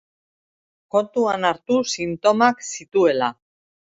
Kontuan 0.95 1.45
hartu 1.49 1.77
sintomak 1.97 2.65
zituela. 2.77 3.29